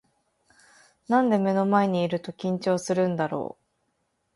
[1.09, 3.61] なんで目の前にいると緊張するんだろう